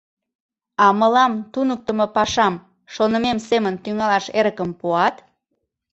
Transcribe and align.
—А 0.83 0.85
мылам 0.99 1.33
туныктымо 1.53 2.07
пашам 2.15 2.53
шонымем 2.93 3.37
семын 3.49 3.75
тӱҥалаш 3.83 4.25
эрыкым 4.39 4.69
пуат?.. 4.79 5.15